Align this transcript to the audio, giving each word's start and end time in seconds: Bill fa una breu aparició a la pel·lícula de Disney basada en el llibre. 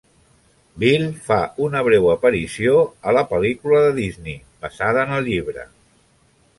Bill 0.83 1.03
fa 1.27 1.37
una 1.65 1.83
breu 1.89 2.09
aparició 2.15 2.81
a 3.11 3.15
la 3.19 3.25
pel·lícula 3.35 3.85
de 3.87 3.95
Disney 4.01 4.43
basada 4.69 5.09
en 5.09 5.19
el 5.21 5.27
llibre. 5.33 5.73